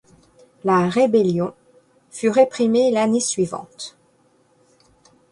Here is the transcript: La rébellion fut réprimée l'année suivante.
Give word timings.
La 0.63 0.89
rébellion 0.89 1.53
fut 2.09 2.29
réprimée 2.29 2.89
l'année 2.89 3.19
suivante. 3.19 3.95